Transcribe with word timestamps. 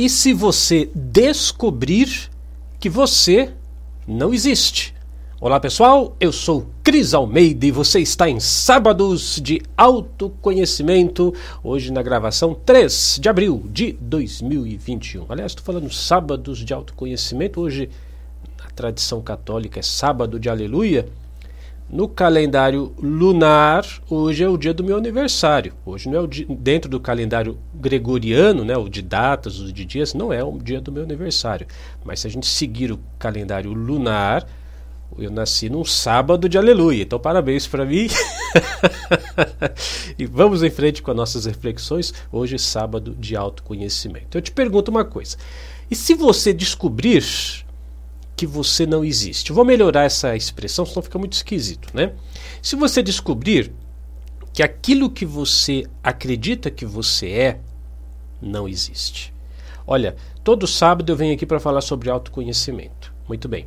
E 0.00 0.08
se 0.08 0.32
você 0.32 0.90
descobrir 0.94 2.30
que 2.78 2.88
você 2.88 3.52
não 4.08 4.32
existe? 4.32 4.94
Olá 5.38 5.60
pessoal, 5.60 6.16
eu 6.18 6.32
sou 6.32 6.70
Cris 6.82 7.12
Almeida 7.12 7.66
e 7.66 7.70
você 7.70 8.00
está 8.00 8.26
em 8.26 8.40
Sábados 8.40 9.38
de 9.42 9.60
Autoconhecimento, 9.76 11.34
hoje 11.62 11.92
na 11.92 12.00
gravação 12.00 12.54
3 12.54 13.18
de 13.20 13.28
abril 13.28 13.62
de 13.66 13.92
2021. 14.00 15.26
Aliás, 15.28 15.52
estou 15.52 15.66
falando 15.66 15.92
Sábados 15.92 16.64
de 16.64 16.72
Autoconhecimento, 16.72 17.60
hoje 17.60 17.90
na 18.58 18.70
tradição 18.70 19.20
católica 19.20 19.80
é 19.80 19.82
Sábado 19.82 20.40
de 20.40 20.48
Aleluia. 20.48 21.06
No 21.92 22.08
calendário 22.08 22.94
lunar, 23.02 23.84
hoje 24.08 24.44
é 24.44 24.48
o 24.48 24.56
dia 24.56 24.72
do 24.72 24.84
meu 24.84 24.96
aniversário. 24.96 25.72
Hoje 25.84 26.08
não 26.08 26.18
é 26.18 26.20
o 26.20 26.26
dia, 26.28 26.46
dentro 26.48 26.88
do 26.88 27.00
calendário 27.00 27.58
gregoriano, 27.74 28.64
né, 28.64 28.76
o 28.76 28.88
de 28.88 29.02
datas, 29.02 29.58
o 29.58 29.72
de 29.72 29.84
dias, 29.84 30.14
não 30.14 30.32
é 30.32 30.42
o 30.44 30.56
dia 30.56 30.80
do 30.80 30.92
meu 30.92 31.02
aniversário. 31.02 31.66
Mas 32.04 32.20
se 32.20 32.28
a 32.28 32.30
gente 32.30 32.46
seguir 32.46 32.92
o 32.92 33.00
calendário 33.18 33.72
lunar, 33.72 34.46
eu 35.18 35.32
nasci 35.32 35.68
num 35.68 35.84
sábado 35.84 36.48
de 36.48 36.56
aleluia. 36.56 37.02
Então 37.02 37.18
parabéns 37.18 37.66
para 37.66 37.84
mim. 37.84 38.06
e 40.16 40.26
vamos 40.26 40.62
em 40.62 40.70
frente 40.70 41.02
com 41.02 41.10
as 41.10 41.16
nossas 41.16 41.44
reflexões. 41.44 42.14
Hoje 42.30 42.54
é 42.54 42.58
sábado 42.58 43.16
de 43.18 43.34
autoconhecimento. 43.34 44.38
Eu 44.38 44.42
te 44.42 44.52
pergunto 44.52 44.92
uma 44.92 45.04
coisa. 45.04 45.36
E 45.90 45.96
se 45.96 46.14
você 46.14 46.52
descobrir 46.52 47.24
que 48.40 48.46
você 48.46 48.86
não 48.86 49.04
existe. 49.04 49.52
vou 49.52 49.66
melhorar 49.66 50.04
essa 50.04 50.34
expressão, 50.34 50.86
senão 50.86 51.02
fica 51.02 51.18
muito 51.18 51.34
esquisito, 51.34 51.90
né? 51.92 52.14
Se 52.62 52.74
você 52.74 53.02
descobrir 53.02 53.70
que 54.50 54.62
aquilo 54.62 55.10
que 55.10 55.26
você 55.26 55.84
acredita 56.02 56.70
que 56.70 56.86
você 56.86 57.28
é 57.28 57.60
não 58.40 58.66
existe. 58.66 59.30
Olha, 59.86 60.16
todo 60.42 60.66
sábado 60.66 61.12
eu 61.12 61.16
venho 61.16 61.34
aqui 61.34 61.44
para 61.44 61.60
falar 61.60 61.82
sobre 61.82 62.08
autoconhecimento. 62.08 63.12
Muito 63.28 63.46
bem. 63.46 63.66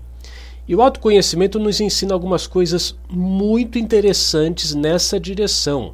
E 0.67 0.75
o 0.75 0.81
autoconhecimento 0.81 1.59
nos 1.59 1.79
ensina 1.79 2.16
algumas 2.16 2.47
coisas 2.47 2.97
muito 3.07 3.77
interessantes 3.77 4.73
nessa 4.73 5.19
direção. 5.19 5.94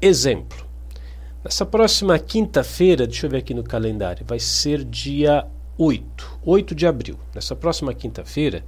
Exemplo. 0.00 0.66
Nessa 1.44 1.66
próxima 1.66 2.18
quinta-feira, 2.18 3.06
deixa 3.06 3.26
eu 3.26 3.30
ver 3.30 3.36
aqui 3.36 3.52
no 3.52 3.62
calendário, 3.62 4.24
vai 4.26 4.38
ser 4.38 4.82
dia 4.82 5.46
8, 5.82 6.38
8 6.44 6.74
de 6.76 6.86
abril. 6.86 7.18
Nessa 7.34 7.56
próxima 7.56 7.92
quinta-feira, 7.92 8.64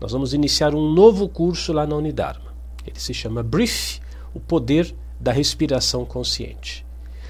nós 0.00 0.10
vamos 0.10 0.34
iniciar 0.34 0.74
um 0.74 0.92
novo 0.92 1.28
curso 1.28 1.72
lá 1.72 1.86
na 1.86 1.94
Unidarma. 1.94 2.52
Ele 2.84 2.98
se 2.98 3.14
chama 3.14 3.40
Brief, 3.40 4.00
o 4.34 4.40
poder 4.40 4.92
da 5.20 5.30
respiração 5.30 6.04
consciente. 6.04 6.84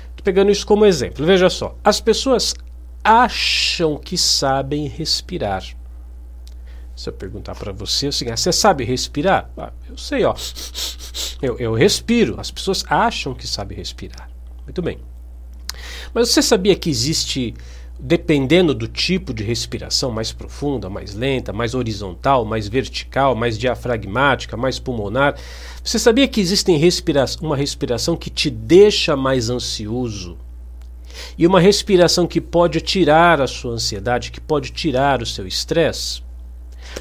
Estou 0.09 0.25
pegando 0.25 0.51
isso 0.51 0.67
como 0.67 0.87
exemplo. 0.87 1.27
Veja 1.27 1.51
só, 1.51 1.77
as 1.85 2.01
pessoas 2.01 2.55
acham 3.05 3.99
que 3.99 4.17
sabem 4.17 4.87
respirar. 4.87 5.65
Se 6.97 7.09
eu 7.09 7.13
perguntar 7.13 7.55
para 7.55 7.73
você 7.73 8.07
assim, 8.07 8.31
ah, 8.31 8.37
você 8.37 8.53
sabe 8.53 8.85
respirar? 8.85 9.51
Ah, 9.57 9.73
eu 9.89 9.99
sei, 9.99 10.25
ó. 10.25 10.35
Eu, 11.43 11.59
eu 11.59 11.75
respiro. 11.75 12.39
As 12.39 12.51
pessoas 12.51 12.85
acham 12.89 13.35
que 13.35 13.47
sabem 13.47 13.77
respirar. 13.77 14.31
Muito 14.65 14.83
bem. 14.83 14.99
Mas 16.13 16.29
você 16.29 16.43
sabia 16.43 16.77
que 16.77 16.91
existe 16.91 17.55
dependendo 18.03 18.75
do 18.75 18.89
tipo 18.89 19.35
de 19.35 19.45
respiração, 19.45 20.11
mais 20.11 20.33
profunda, 20.33 20.89
mais 20.89 21.15
lenta, 21.15 21.53
mais 21.53 21.75
horizontal, 21.75 22.45
mais 22.45 22.67
vertical, 22.67 23.35
mais 23.35 23.59
diafragmática, 23.59 24.57
mais 24.57 24.79
pulmonar. 24.79 25.37
Você 25.85 25.99
sabia 25.99 26.27
que 26.27 26.41
existe 26.41 26.73
respira 26.77 27.27
uma 27.43 27.57
respiração 27.57 28.17
que 28.17 28.31
te 28.31 28.49
deixa 28.49 29.15
mais 29.15 29.51
ansioso? 29.51 30.39
E 31.37 31.47
uma 31.47 31.61
respiração 31.61 32.27
que 32.27 32.41
pode 32.41 32.81
tirar 32.81 33.41
a 33.41 33.47
sua 33.47 33.73
ansiedade, 33.73 34.31
que 34.31 34.41
pode 34.41 34.71
tirar 34.71 35.21
o 35.21 35.27
seu 35.27 35.47
estresse? 35.47 36.23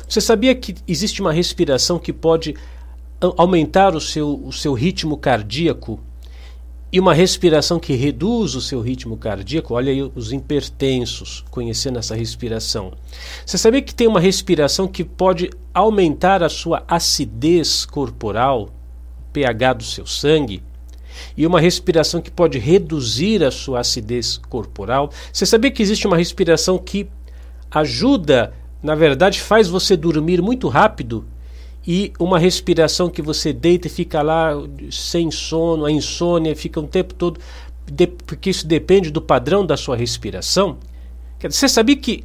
Você 0.07 0.19
sabia 0.19 0.53
que 0.53 0.75
existe 0.87 1.21
uma 1.21 1.31
respiração 1.31 1.97
que 1.97 2.11
pode 2.11 2.55
aumentar 3.37 3.95
o 3.95 4.01
seu, 4.01 4.41
o 4.43 4.51
seu 4.51 4.73
ritmo 4.73 5.17
cardíaco 5.17 5.99
e 6.91 6.99
uma 6.99 7.13
respiração 7.13 7.79
que 7.79 7.93
reduz 7.93 8.55
o 8.55 8.61
seu 8.61 8.81
ritmo 8.81 9.15
cardíaco, 9.15 9.75
olha 9.75 9.91
aí 9.91 10.01
os 10.01 10.31
hipertensos 10.31 11.45
conhecendo 11.51 11.99
essa 11.99 12.15
respiração. 12.15 12.93
Você 13.45 13.57
sabia 13.57 13.81
que 13.81 13.93
tem 13.93 14.07
uma 14.07 14.19
respiração 14.19 14.87
que 14.87 15.03
pode 15.03 15.51
aumentar 15.73 16.41
a 16.41 16.49
sua 16.49 16.83
acidez 16.87 17.85
corporal, 17.85 18.69
pH 19.31 19.73
do 19.73 19.83
seu 19.83 20.07
sangue, 20.07 20.63
e 21.37 21.45
uma 21.45 21.59
respiração 21.59 22.21
que 22.21 22.31
pode 22.31 22.57
reduzir 22.57 23.43
a 23.43 23.51
sua 23.51 23.81
acidez 23.81 24.39
corporal? 24.49 25.11
Você 25.31 25.45
sabia 25.45 25.69
que 25.69 25.83
existe 25.83 26.07
uma 26.07 26.17
respiração 26.17 26.77
que 26.77 27.07
ajuda, 27.69 28.53
na 28.81 28.95
verdade, 28.95 29.39
faz 29.39 29.67
você 29.67 29.95
dormir 29.95 30.41
muito 30.41 30.67
rápido 30.67 31.25
e 31.85 32.13
uma 32.19 32.37
respiração 32.37 33.09
que 33.09 33.21
você 33.21 33.53
deita 33.53 33.87
e 33.87 33.89
fica 33.89 34.21
lá 34.21 34.51
sem 34.91 35.31
sono, 35.31 35.85
a 35.85 35.91
insônia 35.91 36.55
fica 36.55 36.79
um 36.79 36.87
tempo 36.87 37.13
todo, 37.13 37.39
porque 38.25 38.49
isso 38.49 38.67
depende 38.67 39.09
do 39.09 39.21
padrão 39.21 39.65
da 39.65 39.77
sua 39.77 39.95
respiração. 39.95 40.77
Você 41.41 41.69
sabia 41.69 41.95
que 41.95 42.23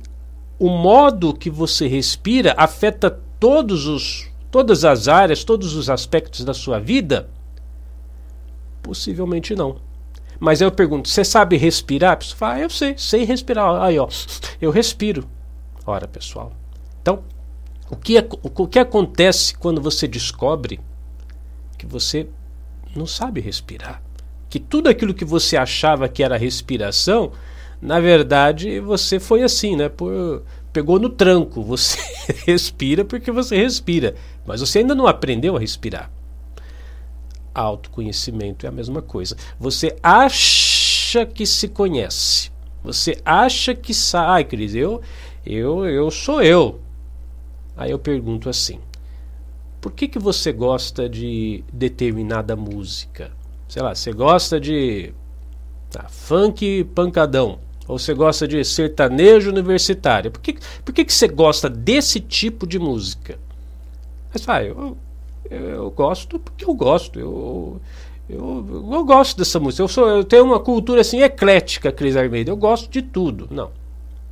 o 0.59 0.69
modo 0.69 1.33
que 1.33 1.49
você 1.49 1.87
respira 1.87 2.55
afeta 2.57 3.11
todos 3.39 3.87
os, 3.87 4.29
todas 4.51 4.85
as 4.85 5.09
áreas, 5.09 5.45
todos 5.45 5.75
os 5.75 5.89
aspectos 5.89 6.45
da 6.45 6.53
sua 6.53 6.79
vida? 6.79 7.29
Possivelmente 8.83 9.55
não. 9.55 9.77
Mas 10.39 10.61
eu 10.61 10.71
pergunto, 10.71 11.09
você 11.09 11.25
sabe 11.25 11.57
respirar? 11.57 12.13
A 12.13 12.17
pessoa 12.17 12.37
fala, 12.37 12.55
ah, 12.55 12.61
eu 12.61 12.71
sei, 12.71 12.95
sei 12.99 13.25
respirar. 13.25 13.83
Aí, 13.83 13.99
ó, 13.99 14.09
eu 14.61 14.71
respiro. 14.71 15.27
Ora, 15.87 16.09
pessoal. 16.09 16.53
Então, 17.01 17.23
o 17.95 17.97
que, 17.97 18.19
o 18.43 18.67
que 18.67 18.79
acontece 18.81 19.57
quando 19.57 19.81
você 19.81 20.09
descobre 20.09 20.81
que 21.79 21.87
você 21.87 22.27
não 22.95 23.07
sabe 23.07 23.41
respirar? 23.41 24.03
Que 24.51 24.59
tudo 24.59 24.89
aquilo 24.89 25.15
que 25.15 25.25
você 25.25 25.57
achava 25.57 26.09
que 26.09 26.23
era 26.23 26.37
respiração, 26.37 27.31
na 27.81 28.01
verdade 28.01 28.81
você 28.81 29.21
foi 29.21 29.45
assim, 29.45 29.77
né? 29.77 29.89
Por, 29.89 30.43
pegou 30.73 30.99
no 30.99 31.09
tranco. 31.09 31.63
Você 31.65 31.99
respira 32.47 33.05
porque 33.05 33.31
você 33.31 33.57
respira, 33.57 34.17
mas 34.45 34.61
você 34.61 34.81
ainda 34.81 34.95
não 34.95 35.07
aprendeu 35.07 35.57
a 35.57 35.61
respirar. 35.61 36.11
Autoconhecimento 37.55 38.67
é 38.67 38.69
a 38.69 38.73
mesma 38.73 39.01
coisa. 39.01 39.37
Você 39.59 39.97
acha 40.03 41.25
que 41.27 41.47
se 41.47 41.69
conhece. 41.69 42.51
Você 42.83 43.21
acha 43.25 43.75
que 43.75 43.95
sabe. 43.95 44.31
Ai, 44.31 44.45
Cris, 44.45 44.75
eu, 44.75 45.01
eu, 45.47 45.87
eu 45.87 46.11
sou 46.11 46.43
eu. 46.43 46.81
Aí 47.77 47.91
eu 47.91 47.99
pergunto 47.99 48.49
assim: 48.49 48.79
por 49.81 49.93
que, 49.93 50.09
que 50.09 50.19
você 50.19 50.53
gosta 50.53 51.09
de 51.09 51.65
determinada 51.73 52.57
música? 52.57 53.33
Sei 53.69 53.83
lá, 53.83 53.95
você 53.95 54.13
gosta 54.13 54.61
de 54.61 55.13
tá, 55.91 56.07
funk 56.09 56.85
pancadão, 56.95 57.59
ou 57.87 57.99
você 57.99 58.15
gosta 58.15 58.47
de 58.47 58.65
sertanejo 58.65 59.51
universitário? 59.51 60.31
Por 60.31 60.41
que, 60.41 60.57
por 60.85 60.95
que, 60.95 61.05
que 61.05 61.13
você 61.13 61.29
gosta 61.29 61.69
desse 61.69 62.21
tipo 62.21 62.67
de 62.67 62.79
música? 62.79 63.39
Mas 64.33 64.49
ah, 64.49 64.63
eu, 64.63 64.97
eu, 65.51 65.61
eu 65.61 65.91
gosto 65.91 66.39
porque 66.39 66.65
eu 66.65 66.75
gosto. 66.75 67.19
Eu, 67.19 67.81
eu, 68.29 68.67
eu 68.93 69.05
gosto 69.05 69.37
dessa 69.37 69.61
música. 69.61 69.83
Eu, 69.83 69.89
sou, 69.89 70.09
eu 70.09 70.25
tenho 70.25 70.45
uma 70.45 70.61
cultura 70.61 71.03
assim 71.03 71.21
eclética, 71.21 71.93
Cris 71.93 72.17
Armeida. 72.17 72.51
Eu 72.51 72.57
gosto 72.57 72.91
de 72.91 73.03
tudo. 73.03 73.49
Não. 73.51 73.71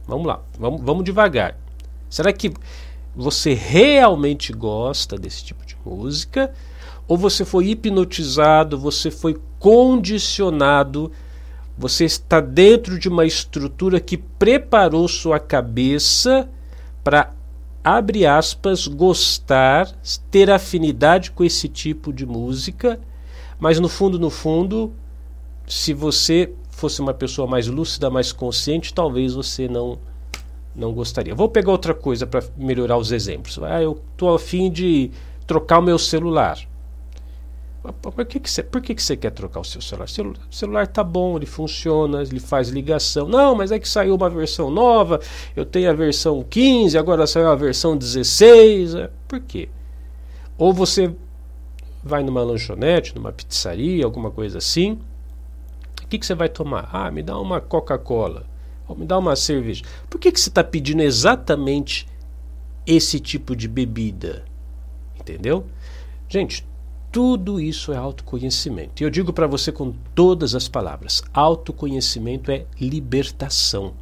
Vamos 0.06 0.26
lá. 0.26 0.40
Vamos, 0.58 0.80
vamos 0.82 1.04
devagar. 1.04 1.56
Será 2.08 2.32
que 2.32 2.52
você 3.14 3.52
realmente 3.52 4.52
gosta 4.52 5.16
desse 5.16 5.44
tipo 5.44 5.64
de 5.66 5.76
música 5.84 6.52
ou 7.06 7.16
você 7.16 7.44
foi 7.44 7.68
hipnotizado, 7.68 8.78
você 8.78 9.10
foi 9.10 9.38
condicionado, 9.58 11.12
você 11.76 12.04
está 12.04 12.40
dentro 12.40 12.98
de 12.98 13.08
uma 13.08 13.26
estrutura 13.26 14.00
que 14.00 14.16
preparou 14.16 15.06
sua 15.08 15.38
cabeça 15.38 16.48
para 17.04 17.32
abre 17.84 18.24
aspas 18.24 18.86
gostar, 18.86 19.90
ter 20.30 20.48
afinidade 20.50 21.32
com 21.32 21.42
esse 21.42 21.68
tipo 21.68 22.12
de 22.12 22.24
música, 22.24 23.00
mas 23.58 23.80
no 23.80 23.88
fundo, 23.88 24.18
no 24.20 24.30
fundo, 24.30 24.92
se 25.66 25.92
você 25.92 26.52
fosse 26.70 27.00
uma 27.00 27.12
pessoa 27.12 27.46
mais 27.46 27.66
lúcida, 27.66 28.08
mais 28.08 28.32
consciente, 28.32 28.94
talvez 28.94 29.34
você 29.34 29.68
não 29.68 29.98
não 30.74 30.92
gostaria. 30.92 31.34
Vou 31.34 31.48
pegar 31.48 31.70
outra 31.70 31.94
coisa 31.94 32.26
para 32.26 32.42
melhorar 32.56 32.96
os 32.96 33.12
exemplos. 33.12 33.58
Ah, 33.62 33.82
eu 33.82 34.00
estou 34.12 34.34
afim 34.34 34.70
de 34.70 35.10
trocar 35.46 35.78
o 35.78 35.82
meu 35.82 35.98
celular. 35.98 36.58
Por 38.00 38.24
que, 38.24 38.38
que, 38.38 38.48
você, 38.48 38.62
por 38.62 38.80
que, 38.80 38.94
que 38.94 39.02
você 39.02 39.16
quer 39.16 39.32
trocar 39.32 39.58
o 39.58 39.64
seu 39.64 39.82
celular? 39.82 40.06
O 40.48 40.54
celular 40.54 40.84
está 40.84 41.02
bom, 41.02 41.36
ele 41.36 41.46
funciona, 41.46 42.22
ele 42.22 42.38
faz 42.38 42.68
ligação. 42.68 43.26
Não, 43.26 43.56
mas 43.56 43.72
é 43.72 43.78
que 43.78 43.88
saiu 43.88 44.14
uma 44.14 44.30
versão 44.30 44.70
nova, 44.70 45.20
eu 45.56 45.66
tenho 45.66 45.90
a 45.90 45.92
versão 45.92 46.44
15, 46.48 46.96
agora 46.96 47.26
saiu 47.26 47.48
a 47.48 47.56
versão 47.56 47.96
16. 47.96 48.94
É, 48.94 49.10
por 49.26 49.40
quê? 49.40 49.68
Ou 50.56 50.72
você 50.72 51.12
vai 52.04 52.22
numa 52.22 52.42
lanchonete, 52.44 53.16
numa 53.16 53.32
pizzaria, 53.32 54.04
alguma 54.04 54.30
coisa 54.30 54.58
assim. 54.58 55.00
O 56.04 56.06
que, 56.06 56.18
que 56.20 56.26
você 56.26 56.36
vai 56.36 56.48
tomar? 56.48 56.88
Ah, 56.92 57.10
me 57.10 57.20
dá 57.20 57.36
uma 57.36 57.60
Coca-Cola. 57.60 58.44
Oh, 58.86 58.94
me 58.94 59.04
dá 59.06 59.18
uma 59.18 59.36
cerveja. 59.36 59.84
Por 60.10 60.20
que, 60.20 60.32
que 60.32 60.40
você 60.40 60.48
está 60.48 60.62
pedindo 60.62 61.02
exatamente 61.02 62.06
esse 62.86 63.20
tipo 63.20 63.54
de 63.54 63.68
bebida? 63.68 64.44
Entendeu? 65.18 65.66
Gente, 66.28 66.66
tudo 67.12 67.60
isso 67.60 67.92
é 67.92 67.96
autoconhecimento. 67.96 69.02
E 69.02 69.04
eu 69.04 69.10
digo 69.10 69.32
para 69.32 69.46
você 69.46 69.70
com 69.70 69.92
todas 70.14 70.54
as 70.54 70.66
palavras: 70.66 71.22
autoconhecimento 71.32 72.50
é 72.50 72.64
libertação. 72.80 73.92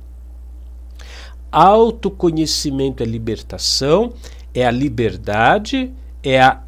Autoconhecimento 1.50 3.02
é 3.02 3.06
libertação, 3.06 4.12
é 4.54 4.64
a 4.64 4.70
liberdade, 4.70 5.92
é 6.22 6.40
a 6.40 6.62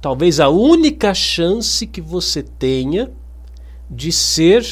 talvez 0.00 0.38
a 0.38 0.48
única 0.48 1.12
chance 1.12 1.84
que 1.84 2.00
você 2.00 2.40
tenha 2.40 3.10
de 3.90 4.12
ser 4.12 4.64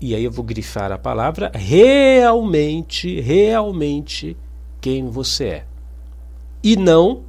e 0.00 0.14
aí 0.14 0.24
eu 0.24 0.30
vou 0.30 0.44
grifar 0.44 0.92
a 0.92 0.98
palavra 0.98 1.50
realmente, 1.54 3.20
realmente 3.20 4.36
quem 4.80 5.08
você 5.08 5.44
é. 5.44 5.64
E 6.62 6.76
não 6.76 7.22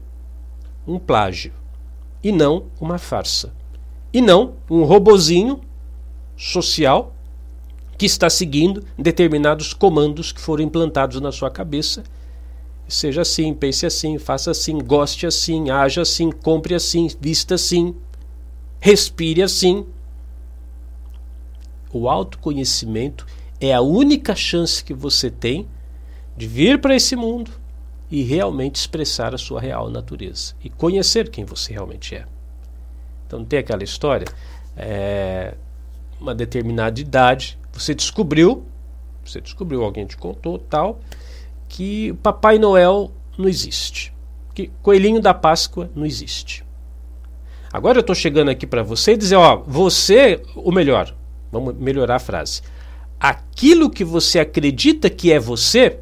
um 0.86 1.00
plágio 1.00 1.54
e 2.24 2.32
não 2.32 2.66
uma 2.80 2.98
farsa. 2.98 3.54
E 4.12 4.22
não 4.22 4.54
um 4.70 4.84
robozinho 4.84 5.62
social 6.36 7.14
que 7.98 8.06
está 8.06 8.30
seguindo 8.30 8.84
determinados 8.98 9.74
comandos 9.74 10.32
que 10.32 10.42
foram 10.42 10.64
implantados 10.64 11.20
na 11.20 11.32
sua 11.32 11.50
cabeça. 11.50 12.04
Seja 12.88 13.22
assim, 13.22 13.54
pense 13.54 13.86
assim, 13.86 14.18
faça 14.18 14.52
assim, 14.52 14.78
goste 14.78 15.26
assim, 15.26 15.70
haja 15.70 16.02
assim, 16.02 16.32
compre 16.32 16.76
assim, 16.76 17.10
vista 17.20 17.56
assim, 17.56 17.96
respire 18.80 19.42
assim. 19.42 19.86
O 21.92 22.10
autoconhecimento 22.10 23.26
é 23.60 23.74
a 23.74 23.82
única 23.82 24.36
chance 24.36 24.84
que 24.84 24.94
você 24.94 25.32
tem 25.32 25.68
de 26.36 26.48
vir 26.48 26.80
para 26.80 26.96
esse 26.96 27.16
mundo 27.16 27.52
e 28.10 28.22
realmente 28.22 28.76
expressar 28.76 29.34
a 29.34 29.38
sua 29.38 29.60
real 29.60 29.90
natureza 29.90 30.54
e 30.64 30.70
conhecer 30.70 31.30
quem 31.30 31.44
você 31.44 31.74
realmente 31.74 32.16
é. 32.16 32.26
Então 33.26 33.44
tem 33.44 33.60
aquela 33.60 33.84
história, 33.84 34.28
é, 34.76 35.56
uma 36.20 36.34
determinada 36.34 37.00
idade, 37.00 37.58
você 37.74 37.94
descobriu, 37.94 38.66
você 39.26 39.42
descobriu, 39.42 39.84
alguém 39.84 40.06
te 40.06 40.16
contou 40.16 40.58
tal, 40.58 41.00
que 41.68 42.14
Papai 42.24 42.58
Noel 42.58 43.12
não 43.38 43.50
existe, 43.50 44.14
que 44.54 44.72
Coelhinho 44.82 45.22
da 45.22 45.34
Páscoa 45.34 45.90
não 45.94 46.06
existe. 46.06 46.66
Agora 47.72 47.98
eu 47.98 48.02
estou 48.02 48.16
chegando 48.16 48.50
aqui 48.50 48.66
para 48.66 48.82
você 48.82 49.14
e 49.14 49.18
dizer, 49.18 49.36
ó, 49.36 49.58
você, 49.58 50.42
o 50.56 50.72
melhor, 50.72 51.14
vamos 51.52 51.76
melhorar 51.76 52.16
a 52.16 52.20
frase, 52.20 52.62
aquilo 53.20 53.90
que 53.90 54.04
você 54.04 54.40
acredita 54.40 55.10
que 55.10 55.32
é 55.32 55.40
você 55.40 56.00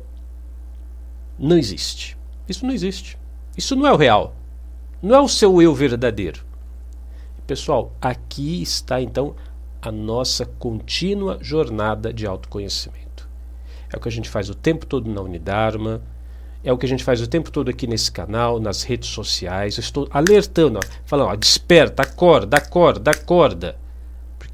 não 1.38 1.58
existe. 1.58 2.18
Isso 2.48 2.66
não 2.66 2.74
existe. 2.74 3.18
Isso 3.58 3.76
não 3.76 3.88
é 3.88 3.94
o 3.94 3.98
real. 3.98 4.36
Não 5.02 5.16
é 5.16 5.22
o 5.22 5.28
seu 5.28 5.62
eu 5.62 5.74
verdadeiro. 5.74 6.44
Pessoal, 7.46 7.92
aqui 8.02 8.62
está 8.62 9.02
então 9.02 9.36
a 9.82 9.92
nossa 9.92 10.46
contínua 10.46 11.38
jornada 11.42 12.12
de 12.12 12.26
autoconhecimento. 12.26 13.30
É 13.94 13.98
o 13.98 14.00
que 14.00 14.10
a 14.10 14.12
gente 14.12 14.30
faz 14.30 14.50
o 14.50 14.56
tempo 14.56 14.86
todo 14.86 15.10
na 15.10 15.22
Unidarma, 15.22 16.02
é 16.64 16.74
o 16.74 16.78
que 16.78 16.88
a 16.88 16.90
gente 16.90 17.04
faz 17.04 17.22
o 17.22 17.28
tempo 17.28 17.52
todo 17.52 17.70
aqui 17.70 17.86
nesse 17.86 18.12
canal, 18.12 18.60
nas 18.60 18.82
redes 18.82 19.10
sociais. 19.10 19.78
Eu 19.78 19.82
estou 19.82 20.08
alertando, 20.10 20.80
ó, 20.80 20.82
falando, 21.06 21.30
ó, 21.30 21.36
desperta, 21.36 22.02
acorda, 22.02 22.58
acorda, 22.58 23.12
acorda. 23.12 23.78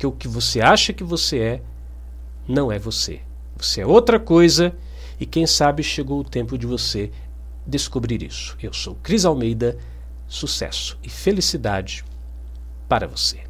Porque 0.01 0.07
o 0.07 0.11
que 0.11 0.27
você 0.27 0.59
acha 0.61 0.91
que 0.93 1.03
você 1.03 1.37
é, 1.37 1.61
não 2.47 2.71
é 2.71 2.79
você. 2.79 3.19
Você 3.55 3.81
é 3.81 3.85
outra 3.85 4.19
coisa 4.19 4.73
e 5.19 5.27
quem 5.27 5.45
sabe 5.45 5.83
chegou 5.83 6.21
o 6.21 6.23
tempo 6.23 6.57
de 6.57 6.65
você 6.65 7.11
descobrir 7.67 8.23
isso. 8.23 8.57
Eu 8.63 8.73
sou 8.73 8.95
Cris 8.95 9.25
Almeida, 9.25 9.77
sucesso 10.27 10.97
e 11.03 11.09
felicidade 11.09 12.03
para 12.89 13.07
você. 13.07 13.41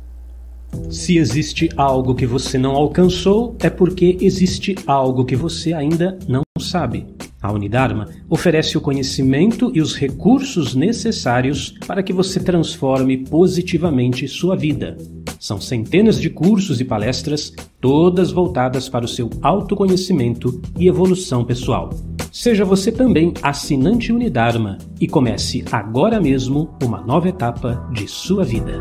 Se 0.89 1.17
existe 1.17 1.69
algo 1.77 2.13
que 2.13 2.25
você 2.25 2.57
não 2.57 2.71
alcançou, 2.71 3.55
é 3.61 3.69
porque 3.69 4.17
existe 4.19 4.75
algo 4.85 5.23
que 5.23 5.37
você 5.37 5.71
ainda 5.71 6.19
não 6.27 6.41
sabe. 6.61 7.05
A 7.41 7.51
Unidarma 7.51 8.07
oferece 8.29 8.77
o 8.77 8.81
conhecimento 8.81 9.71
e 9.73 9.81
os 9.81 9.95
recursos 9.95 10.75
necessários 10.75 11.73
para 11.87 12.03
que 12.03 12.13
você 12.13 12.39
transforme 12.39 13.17
positivamente 13.17 14.27
sua 14.27 14.55
vida. 14.55 14.95
São 15.39 15.59
centenas 15.59 16.21
de 16.21 16.29
cursos 16.29 16.79
e 16.79 16.85
palestras, 16.85 17.51
todas 17.79 18.31
voltadas 18.31 18.87
para 18.87 19.05
o 19.05 19.07
seu 19.07 19.29
autoconhecimento 19.41 20.61
e 20.77 20.87
evolução 20.87 21.43
pessoal. 21.43 21.89
Seja 22.31 22.63
você 22.63 22.91
também 22.91 23.33
assinante 23.41 24.13
Unidarma 24.13 24.77
e 24.99 25.07
comece 25.07 25.65
agora 25.71 26.21
mesmo 26.21 26.69
uma 26.81 27.01
nova 27.01 27.27
etapa 27.27 27.89
de 27.91 28.07
sua 28.07 28.45
vida. 28.45 28.79